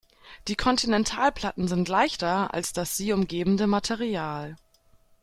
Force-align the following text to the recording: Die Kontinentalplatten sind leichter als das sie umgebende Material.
Die 0.47 0.55
Kontinentalplatten 0.55 1.67
sind 1.67 1.87
leichter 1.87 2.55
als 2.55 2.73
das 2.73 2.97
sie 2.97 3.13
umgebende 3.13 3.67
Material. 3.67 4.55